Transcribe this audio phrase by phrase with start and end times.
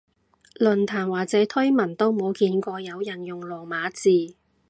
[0.55, 4.35] 論壇或者推文都冇見過有人用羅馬字